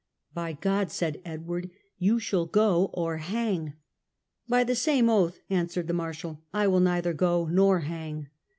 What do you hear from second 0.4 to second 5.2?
"By God," said Edward," you shall go or hang."" By the same